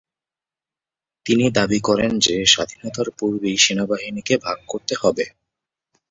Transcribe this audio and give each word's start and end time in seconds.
তিনি 1.25 1.45
দাবি 1.49 1.79
করেন 1.79 2.11
যে 2.19 2.35
স্বাধীনতার 2.45 3.07
পূর্বেই 3.17 3.57
সেনাবাহিনীকে 3.57 4.35
ভাগ 4.37 4.57
করতে 4.67 4.93
হবে। 5.01 5.25